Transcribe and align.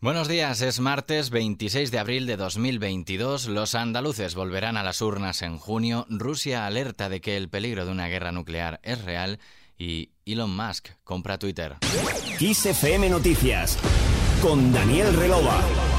Buenos 0.00 0.28
días, 0.28 0.60
es 0.60 0.78
martes 0.78 1.30
26 1.30 1.90
de 1.90 1.98
abril 1.98 2.26
de 2.26 2.36
2022. 2.36 3.48
Los 3.48 3.74
andaluces 3.74 4.36
volverán 4.36 4.76
a 4.76 4.84
las 4.84 5.02
urnas 5.02 5.42
en 5.42 5.58
junio. 5.58 6.06
Rusia 6.08 6.66
alerta 6.66 7.08
de 7.08 7.20
que 7.20 7.36
el 7.36 7.48
peligro 7.48 7.84
de 7.84 7.90
una 7.90 8.06
guerra 8.06 8.30
nuclear 8.30 8.78
es 8.84 9.02
real 9.04 9.40
y 9.76 10.10
Elon 10.24 10.54
Musk 10.54 10.90
compra 11.02 11.36
Twitter. 11.36 11.78
XFM 12.38 13.10
Noticias 13.10 13.76
con 14.40 14.72
Daniel 14.72 15.12
Relova. 15.14 15.97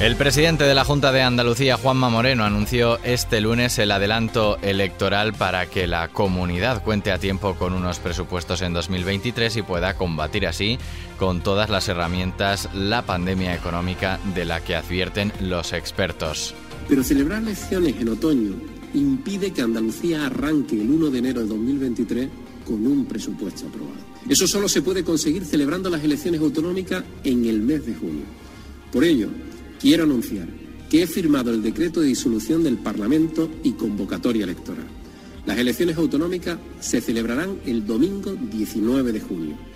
El 0.00 0.16
presidente 0.16 0.64
de 0.64 0.74
la 0.74 0.86
Junta 0.86 1.12
de 1.12 1.20
Andalucía, 1.20 1.76
Juanma 1.76 2.08
Moreno, 2.08 2.44
anunció 2.44 2.98
este 3.04 3.42
lunes 3.42 3.78
el 3.78 3.90
adelanto 3.90 4.56
electoral 4.62 5.34
para 5.34 5.66
que 5.66 5.86
la 5.86 6.08
comunidad 6.08 6.82
cuente 6.82 7.12
a 7.12 7.18
tiempo 7.18 7.54
con 7.56 7.74
unos 7.74 7.98
presupuestos 7.98 8.62
en 8.62 8.72
2023 8.72 9.58
y 9.58 9.62
pueda 9.62 9.98
combatir 9.98 10.46
así 10.46 10.78
con 11.18 11.42
todas 11.42 11.68
las 11.68 11.86
herramientas 11.88 12.70
la 12.72 13.02
pandemia 13.02 13.54
económica 13.54 14.18
de 14.34 14.46
la 14.46 14.64
que 14.64 14.74
advierten 14.74 15.34
los 15.38 15.74
expertos. 15.74 16.54
Pero 16.88 17.04
celebrar 17.04 17.42
elecciones 17.42 17.96
en 18.00 18.08
otoño 18.08 18.54
impide 18.94 19.52
que 19.52 19.60
Andalucía 19.60 20.24
arranque 20.24 20.80
el 20.80 20.88
1 20.88 21.10
de 21.10 21.18
enero 21.18 21.40
de 21.42 21.48
2023 21.48 22.28
con 22.66 22.86
un 22.86 23.04
presupuesto 23.04 23.66
aprobado. 23.66 24.00
Eso 24.26 24.46
solo 24.46 24.66
se 24.66 24.80
puede 24.80 25.04
conseguir 25.04 25.44
celebrando 25.44 25.90
las 25.90 26.02
elecciones 26.02 26.40
autonómicas 26.40 27.04
en 27.22 27.44
el 27.44 27.60
mes 27.60 27.84
de 27.84 27.94
junio. 27.94 28.24
Por 28.90 29.04
ello, 29.04 29.28
quiero 29.80 30.04
anunciar 30.04 30.46
que 30.90 31.02
he 31.02 31.06
firmado 31.06 31.50
el 31.52 31.62
decreto 31.62 32.00
de 32.00 32.08
disolución 32.08 32.62
del 32.62 32.76
Parlamento 32.76 33.48
y 33.62 33.72
convocatoria 33.72 34.44
electoral. 34.44 34.86
Las 35.46 35.58
elecciones 35.58 35.96
autonómicas 35.96 36.58
se 36.80 37.00
celebrarán 37.00 37.60
el 37.64 37.86
domingo 37.86 38.34
19 38.34 39.12
de 39.12 39.20
junio. 39.20 39.69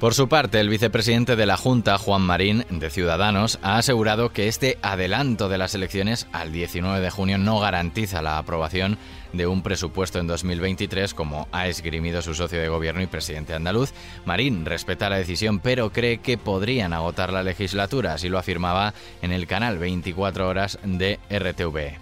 Por 0.00 0.14
su 0.14 0.28
parte, 0.28 0.60
el 0.60 0.68
vicepresidente 0.68 1.34
de 1.34 1.44
la 1.44 1.56
Junta, 1.56 1.98
Juan 1.98 2.22
Marín, 2.22 2.64
de 2.70 2.88
Ciudadanos, 2.88 3.58
ha 3.62 3.78
asegurado 3.78 4.30
que 4.30 4.46
este 4.46 4.78
adelanto 4.80 5.48
de 5.48 5.58
las 5.58 5.74
elecciones 5.74 6.28
al 6.32 6.52
19 6.52 7.00
de 7.00 7.10
junio 7.10 7.36
no 7.36 7.58
garantiza 7.58 8.22
la 8.22 8.38
aprobación 8.38 8.96
de 9.32 9.48
un 9.48 9.64
presupuesto 9.64 10.20
en 10.20 10.28
2023, 10.28 11.14
como 11.14 11.48
ha 11.50 11.66
esgrimido 11.66 12.22
su 12.22 12.34
socio 12.34 12.60
de 12.60 12.68
gobierno 12.68 13.02
y 13.02 13.08
presidente 13.08 13.54
andaluz. 13.54 13.92
Marín 14.24 14.64
respeta 14.66 15.10
la 15.10 15.18
decisión, 15.18 15.58
pero 15.58 15.90
cree 15.90 16.18
que 16.18 16.38
podrían 16.38 16.92
agotar 16.92 17.32
la 17.32 17.42
legislatura, 17.42 18.12
así 18.12 18.28
lo 18.28 18.38
afirmaba 18.38 18.94
en 19.20 19.32
el 19.32 19.48
canal 19.48 19.78
24 19.78 20.48
horas 20.48 20.78
de 20.84 21.18
RTV. 21.28 21.98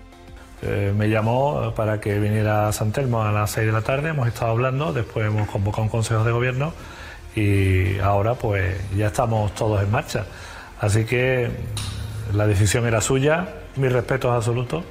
Eh, 0.63 0.93
me 0.95 1.09
llamó 1.09 1.73
para 1.75 1.99
que 1.99 2.19
viniera 2.19 2.69
a 2.69 2.73
San 2.75 2.93
Telmo 2.93 3.23
a 3.23 3.33
las 3.33 3.53
6 3.53 3.67
de 3.67 3.73
la 3.73 3.81
tarde, 3.81 4.11
hemos 4.11 4.29
estado 4.29 4.51
hablando, 4.51 4.93
después 4.93 5.27
hemos 5.27 5.49
convocado 5.49 5.85
un 5.85 5.89
consejo 5.89 6.25
de 6.25 6.33
gobierno 6.33 6.75
y 7.37 7.99
ahora 8.01 8.35
pues 8.35 8.77
ya 8.97 9.09
estamos 9.09 9.55
todos 9.55 9.83
en 9.83 9.91
marcha. 9.91 10.25
Así 10.81 11.05
que 11.05 11.51
la 12.33 12.47
decisión 12.47 12.87
era 12.87 13.01
suya, 13.01 13.49
mi 13.77 13.89
respeto 13.89 14.29
es 14.29 14.35
absoluto, 14.35 14.83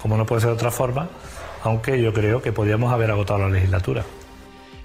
como 0.00 0.16
no 0.16 0.26
puede 0.26 0.42
ser 0.42 0.50
de 0.50 0.56
otra 0.56 0.70
forma, 0.70 1.08
aunque 1.64 2.00
yo 2.00 2.12
creo 2.12 2.42
que 2.42 2.52
podíamos 2.52 2.92
haber 2.92 3.10
agotado 3.10 3.40
la 3.40 3.48
legislatura. 3.48 4.04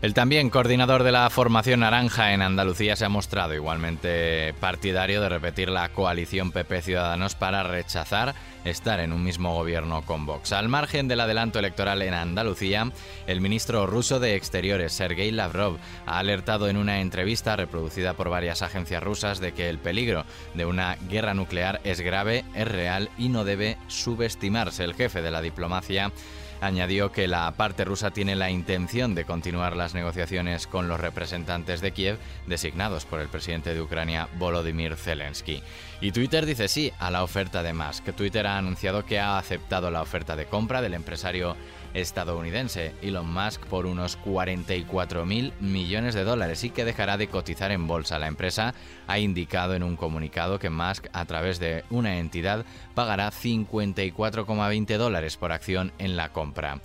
El 0.02 0.16
también 0.16 0.49
coordinador 0.49 1.03
de 1.03 1.11
la 1.11 1.30
formación 1.30 1.81
naranja 1.81 2.33
en 2.33 2.41
Andalucía 2.41 2.95
se 2.95 3.05
ha 3.05 3.09
mostrado 3.09 3.53
igualmente 3.53 4.52
partidario 4.59 5.21
de 5.21 5.30
repetir 5.30 5.69
la 5.69 5.89
coalición 5.89 6.52
PP 6.52 6.81
Ciudadanos 6.81 7.35
para 7.35 7.61
rechazar 7.61 8.33
estar 8.66 8.99
en 8.99 9.13
un 9.13 9.23
mismo 9.23 9.53
gobierno 9.53 10.02
con 10.02 10.25
Vox. 10.25 10.53
Al 10.53 10.69
margen 10.69 11.08
del 11.08 11.19
adelanto 11.19 11.59
electoral 11.59 12.02
en 12.02 12.16
Andalucía, 12.16 12.91
el 13.27 13.41
ministro 13.41 13.85
ruso 13.85 14.19
de 14.19 14.35
Exteriores, 14.35 14.91
Sergei 14.91 15.30
Lavrov, 15.30 15.77
ha 16.08 16.17
alertado 16.17 16.67
en 16.67 16.77
una 16.77 16.99
entrevista 16.99 17.55
reproducida 17.55 18.15
por 18.15 18.30
varias 18.30 18.63
agencias 18.63 19.03
rusas 19.03 19.39
de 19.39 19.52
que 19.52 19.69
el 19.69 19.77
peligro 19.77 20.25
de 20.55 20.65
una 20.65 20.95
guerra 21.09 21.36
nuclear 21.36 21.80
es 21.83 22.02
grave, 22.02 22.43
es 22.55 22.67
real 22.67 23.11
y 23.19 23.30
no 23.30 23.43
debe 23.43 23.77
subestimarse. 23.86 24.83
El 24.83 24.95
jefe 24.95 25.21
de 25.21 25.30
la 25.30 25.43
diplomacia 25.43 26.11
añadió 26.62 27.12
que 27.12 27.28
la 27.28 27.52
parte 27.52 27.83
rusa 27.83 28.11
tiene 28.11 28.36
la 28.36 28.49
intención 28.49 29.16
de 29.16 29.26
continuar 29.26 29.76
las 29.76 29.94
negociaciones 29.94 30.67
con 30.67 30.88
los 30.88 30.99
representantes 30.99 31.82
de 31.82 31.92
Kiev 31.92 32.17
designados 32.48 33.05
por 33.05 33.20
el 33.20 33.27
presidente 33.27 33.73
de 33.73 33.82
Ucrania 33.82 34.30
Volodymyr 34.38 34.95
Zelensky. 34.95 35.61
Y 36.00 36.11
Twitter 36.11 36.45
dice 36.45 36.67
sí 36.67 36.92
a 37.00 37.11
la 37.11 37.23
oferta 37.23 37.64
de 37.64 37.73
Musk. 37.73 38.14
Twitter 38.16 38.48
ha 38.48 38.58
anunciado 38.58 39.05
que 39.05 39.20
ha 39.20 39.38
aceptado 39.38 39.92
la 39.92 40.02
oferta 40.02 40.36
de 40.36 40.45
compra 40.45 40.82
del 40.82 40.94
empresario 40.94 41.55
estadounidense 41.93 42.93
Elon 43.02 43.31
Musk 43.31 43.65
por 43.65 43.85
unos 43.85 44.15
44 44.17 45.25
mil 45.25 45.53
millones 45.59 46.15
de 46.15 46.23
dólares 46.23 46.63
y 46.63 46.69
que 46.69 46.85
dejará 46.85 47.17
de 47.17 47.27
cotizar 47.27 47.71
en 47.71 47.87
bolsa. 47.87 48.19
La 48.19 48.27
empresa 48.27 48.73
ha 49.07 49.19
indicado 49.19 49.75
en 49.75 49.83
un 49.83 49.95
comunicado 49.95 50.59
que 50.59 50.69
Musk, 50.69 51.07
a 51.13 51.25
través 51.25 51.59
de 51.59 51.83
una 51.89 52.17
entidad, 52.17 52.65
pagará 52.95 53.31
54,20 53.31 54.97
dólares 54.97 55.37
por 55.37 55.52
acción 55.52 55.91
en 55.97 56.15
la 56.15 56.29
compra. 56.29 56.81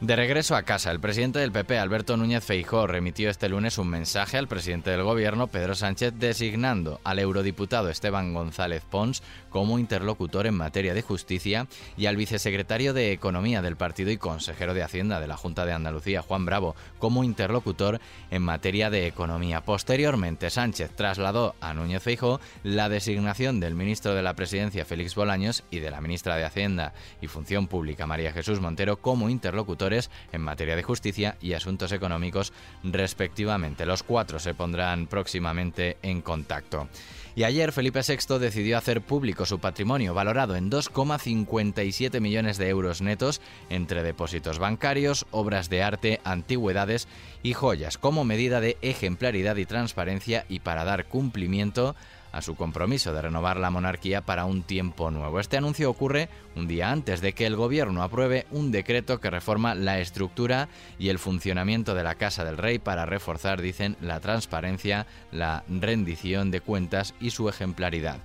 De 0.00 0.16
regreso 0.16 0.56
a 0.56 0.62
casa, 0.62 0.90
el 0.92 0.98
presidente 0.98 1.40
del 1.40 1.52
PP, 1.52 1.78
Alberto 1.78 2.16
Núñez 2.16 2.42
Feijó, 2.42 2.86
remitió 2.86 3.28
este 3.28 3.50
lunes 3.50 3.76
un 3.76 3.88
mensaje 3.88 4.38
al 4.38 4.48
presidente 4.48 4.88
del 4.88 5.02
gobierno, 5.02 5.48
Pedro 5.48 5.74
Sánchez, 5.74 6.14
designando 6.16 7.02
al 7.04 7.18
eurodiputado 7.18 7.90
Esteban 7.90 8.32
González 8.32 8.82
Pons 8.88 9.22
como 9.50 9.78
interlocutor 9.78 10.46
en 10.46 10.54
materia 10.54 10.94
de 10.94 11.02
justicia 11.02 11.66
y 11.98 12.06
al 12.06 12.16
vicesecretario 12.16 12.94
de 12.94 13.12
Economía 13.12 13.60
del 13.60 13.76
partido 13.76 14.10
y 14.10 14.16
consejero 14.16 14.72
de 14.72 14.82
Hacienda 14.82 15.20
de 15.20 15.26
la 15.26 15.36
Junta 15.36 15.66
de 15.66 15.74
Andalucía, 15.74 16.22
Juan 16.22 16.46
Bravo, 16.46 16.76
como 16.98 17.22
interlocutor 17.22 18.00
en 18.30 18.40
materia 18.40 18.88
de 18.88 19.06
economía. 19.06 19.60
Posteriormente, 19.66 20.48
Sánchez 20.48 20.92
trasladó 20.96 21.56
a 21.60 21.74
Núñez 21.74 22.02
Feijó 22.02 22.40
la 22.62 22.88
designación 22.88 23.60
del 23.60 23.74
ministro 23.74 24.14
de 24.14 24.22
la 24.22 24.32
Presidencia, 24.32 24.86
Félix 24.86 25.14
Bolaños, 25.14 25.62
y 25.70 25.80
de 25.80 25.90
la 25.90 26.00
ministra 26.00 26.36
de 26.36 26.44
Hacienda 26.44 26.94
y 27.20 27.26
Función 27.26 27.66
Pública, 27.66 28.06
María 28.06 28.32
Jesús 28.32 28.60
Montero, 28.60 28.96
como 28.96 29.28
interlocutor 29.28 29.89
en 30.32 30.40
materia 30.40 30.76
de 30.76 30.82
justicia 30.82 31.36
y 31.40 31.54
asuntos 31.54 31.92
económicos 31.92 32.52
respectivamente. 32.82 33.86
Los 33.86 34.02
cuatro 34.02 34.38
se 34.38 34.54
pondrán 34.54 35.06
próximamente 35.06 35.98
en 36.02 36.22
contacto. 36.22 36.88
Y 37.36 37.44
ayer 37.44 37.72
Felipe 37.72 38.00
VI 38.06 38.38
decidió 38.38 38.76
hacer 38.76 39.02
público 39.02 39.46
su 39.46 39.60
patrimonio, 39.60 40.14
valorado 40.14 40.56
en 40.56 40.70
2,57 40.70 42.20
millones 42.20 42.58
de 42.58 42.68
euros 42.68 43.00
netos 43.02 43.40
entre 43.68 44.02
depósitos 44.02 44.58
bancarios, 44.58 45.26
obras 45.30 45.70
de 45.70 45.82
arte, 45.82 46.20
antigüedades 46.24 47.08
y 47.42 47.54
joyas, 47.54 47.98
como 47.98 48.24
medida 48.24 48.60
de 48.60 48.76
ejemplaridad 48.82 49.56
y 49.56 49.64
transparencia 49.64 50.44
y 50.48 50.60
para 50.60 50.84
dar 50.84 51.06
cumplimiento 51.06 51.94
su 52.40 52.54
compromiso 52.54 53.12
de 53.12 53.22
renovar 53.22 53.56
la 53.56 53.70
monarquía 53.70 54.22
para 54.22 54.44
un 54.44 54.62
tiempo 54.62 55.10
nuevo. 55.10 55.40
Este 55.40 55.56
anuncio 55.56 55.90
ocurre 55.90 56.28
un 56.56 56.66
día 56.66 56.90
antes 56.90 57.20
de 57.20 57.32
que 57.32 57.46
el 57.46 57.56
gobierno 57.56 58.02
apruebe 58.02 58.46
un 58.50 58.70
decreto 58.70 59.20
que 59.20 59.30
reforma 59.30 59.74
la 59.74 60.00
estructura 60.00 60.68
y 60.98 61.08
el 61.08 61.18
funcionamiento 61.18 61.94
de 61.94 62.04
la 62.04 62.14
Casa 62.14 62.44
del 62.44 62.56
Rey 62.56 62.78
para 62.78 63.06
reforzar, 63.06 63.60
dicen, 63.60 63.96
la 64.00 64.20
transparencia, 64.20 65.06
la 65.32 65.64
rendición 65.68 66.50
de 66.50 66.60
cuentas 66.60 67.14
y 67.20 67.30
su 67.30 67.48
ejemplaridad. 67.48 68.20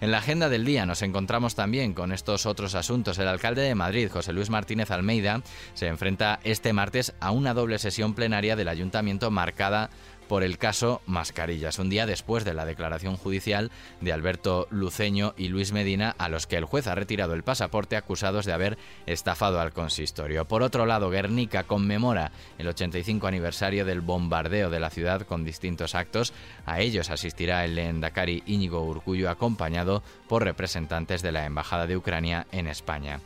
En 0.00 0.12
la 0.12 0.18
agenda 0.18 0.48
del 0.48 0.64
día 0.64 0.86
nos 0.86 1.02
encontramos 1.02 1.54
también 1.54 1.92
con 1.92 2.10
estos 2.12 2.46
otros 2.46 2.74
asuntos. 2.74 3.18
El 3.18 3.28
alcalde 3.28 3.60
de 3.60 3.74
Madrid, 3.74 4.08
José 4.10 4.32
Luis 4.32 4.48
Martínez 4.48 4.90
Almeida, 4.90 5.42
se 5.74 5.88
enfrenta 5.88 6.40
este 6.42 6.72
martes 6.72 7.12
a 7.20 7.32
una 7.32 7.52
doble 7.52 7.78
sesión 7.78 8.14
plenaria 8.14 8.56
del 8.56 8.68
ayuntamiento 8.68 9.30
marcada 9.30 9.90
por 10.30 10.44
el 10.44 10.58
caso 10.58 11.02
Mascarillas, 11.06 11.80
un 11.80 11.90
día 11.90 12.06
después 12.06 12.44
de 12.44 12.54
la 12.54 12.64
declaración 12.64 13.16
judicial 13.16 13.72
de 14.00 14.12
Alberto 14.12 14.68
Luceño 14.70 15.34
y 15.36 15.48
Luis 15.48 15.72
Medina, 15.72 16.14
a 16.18 16.28
los 16.28 16.46
que 16.46 16.54
el 16.54 16.66
juez 16.66 16.86
ha 16.86 16.94
retirado 16.94 17.34
el 17.34 17.42
pasaporte 17.42 17.96
acusados 17.96 18.46
de 18.46 18.52
haber 18.52 18.78
estafado 19.06 19.58
al 19.58 19.72
consistorio. 19.72 20.44
Por 20.44 20.62
otro 20.62 20.86
lado, 20.86 21.10
Guernica 21.10 21.64
conmemora 21.64 22.30
el 22.58 22.68
85 22.68 23.26
aniversario 23.26 23.84
del 23.84 24.02
bombardeo 24.02 24.70
de 24.70 24.78
la 24.78 24.90
ciudad 24.90 25.22
con 25.22 25.44
distintos 25.44 25.96
actos. 25.96 26.32
A 26.64 26.78
ellos 26.78 27.10
asistirá 27.10 27.64
el 27.64 27.76
Endacari 27.76 28.44
Íñigo 28.46 28.84
Urcullo 28.84 29.30
acompañado 29.30 30.04
por 30.28 30.44
representantes 30.44 31.22
de 31.22 31.32
la 31.32 31.44
Embajada 31.44 31.88
de 31.88 31.96
Ucrania 31.96 32.46
en 32.52 32.68
España 32.68 33.18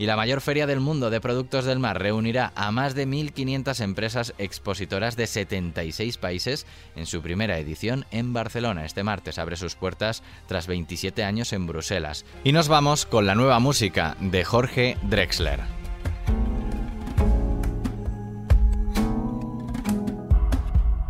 y 0.00 0.06
la 0.06 0.16
mayor 0.16 0.40
feria 0.40 0.66
del 0.66 0.80
mundo 0.80 1.10
de 1.10 1.20
productos 1.20 1.66
del 1.66 1.78
mar 1.78 2.00
reunirá 2.00 2.54
a 2.54 2.70
más 2.70 2.94
de 2.94 3.06
1.500 3.06 3.82
empresas 3.82 4.32
expositoras 4.38 5.14
de 5.14 5.26
76 5.26 6.16
países 6.16 6.66
en 6.96 7.04
su 7.04 7.20
primera 7.20 7.58
edición 7.58 8.06
en 8.10 8.32
Barcelona. 8.32 8.86
Este 8.86 9.02
martes 9.02 9.38
abre 9.38 9.56
sus 9.56 9.74
puertas 9.74 10.22
tras 10.46 10.66
27 10.66 11.22
años 11.22 11.52
en 11.52 11.66
Bruselas. 11.66 12.24
Y 12.44 12.52
nos 12.52 12.68
vamos 12.68 13.04
con 13.04 13.26
la 13.26 13.34
nueva 13.34 13.58
música 13.58 14.16
de 14.20 14.42
Jorge 14.42 14.96
Drexler. 15.02 15.60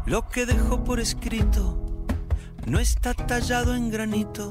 Lo 0.04 0.28
que 0.31 0.46
dejó 0.46 0.82
por 0.82 0.98
escrito 0.98 1.81
no 2.66 2.81
está 2.81 3.14
tallado 3.14 3.76
en 3.76 3.88
granito 3.92 4.50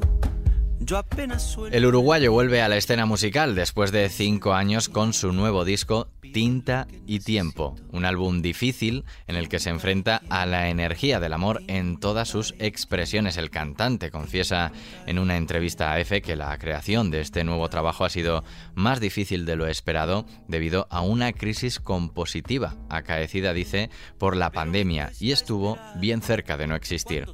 el 1.71 1.85
uruguayo 1.85 2.31
vuelve 2.31 2.61
a 2.61 2.69
la 2.69 2.77
escena 2.77 3.05
musical 3.05 3.53
después 3.53 3.91
de 3.91 4.09
cinco 4.09 4.53
años 4.53 4.87
con 4.87 5.13
su 5.13 5.33
nuevo 5.33 5.65
disco 5.65 6.07
Tinta 6.31 6.87
y 7.05 7.19
Tiempo, 7.19 7.75
un 7.91 8.05
álbum 8.05 8.41
difícil 8.41 9.03
en 9.27 9.35
el 9.35 9.49
que 9.49 9.59
se 9.59 9.69
enfrenta 9.69 10.21
a 10.29 10.45
la 10.45 10.69
energía 10.69 11.19
del 11.19 11.33
amor 11.33 11.61
en 11.67 11.99
todas 11.99 12.29
sus 12.29 12.55
expresiones. 12.59 13.37
El 13.37 13.49
cantante 13.49 14.11
confiesa 14.11 14.71
en 15.05 15.19
una 15.19 15.37
entrevista 15.37 15.91
a 15.91 15.99
EFE 15.99 16.21
que 16.21 16.35
la 16.35 16.57
creación 16.57 17.11
de 17.11 17.21
este 17.21 17.43
nuevo 17.43 17.67
trabajo 17.69 18.05
ha 18.05 18.09
sido 18.09 18.43
más 18.73 18.99
difícil 18.99 19.45
de 19.45 19.55
lo 19.55 19.67
esperado 19.67 20.25
debido 20.47 20.87
a 20.89 21.01
una 21.01 21.33
crisis 21.33 21.79
compositiva 21.79 22.75
acaecida, 22.89 23.53
dice, 23.53 23.89
por 24.17 24.35
la 24.35 24.51
pandemia 24.51 25.11
y 25.19 25.31
estuvo 25.31 25.77
bien 25.95 26.21
cerca 26.21 26.57
de 26.57 26.67
no 26.67 26.75
existir. 26.75 27.27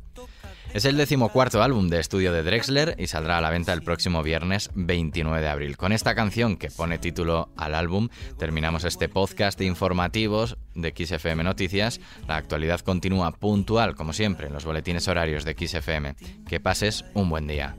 Es 0.75 0.83
el 0.83 0.97
decimocuarto 0.97 1.63
álbum 1.63 1.87
de 1.87 2.01
estudio 2.01 2.33
de 2.33 2.43
Drexler 2.43 2.95
y 2.97 3.07
saldrá 3.07 3.37
a 3.37 3.41
la 3.41 3.49
venta 3.49 3.71
el 3.71 3.81
próximo 3.81 4.21
viernes 4.23 4.71
29 4.75 5.39
de 5.39 5.47
abril. 5.47 5.77
Con 5.77 5.93
esta 5.93 6.15
canción 6.15 6.57
que 6.57 6.69
pone 6.69 6.97
título 6.97 7.47
al 7.55 7.75
álbum, 7.75 8.09
terminamos 8.37 8.83
este 8.83 9.07
podcast 9.07 9.57
de 9.57 9.63
informativos 9.63 10.57
de 10.73 10.93
XFM 10.93 11.45
Noticias. 11.45 12.01
La 12.27 12.35
actualidad 12.35 12.81
continúa 12.81 13.31
puntual, 13.31 13.95
como 13.95 14.11
siempre, 14.11 14.47
en 14.47 14.53
los 14.53 14.65
boletines 14.65 15.07
horarios 15.07 15.45
de 15.45 15.55
XFM. 15.57 16.15
Que 16.45 16.59
pases 16.59 17.05
un 17.13 17.29
buen 17.29 17.47
día. 17.47 17.77